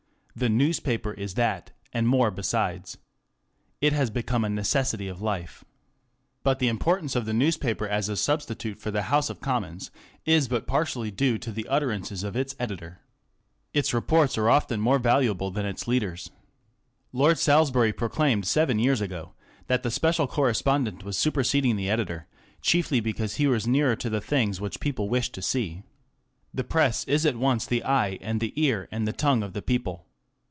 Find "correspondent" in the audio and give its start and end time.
20.27-21.03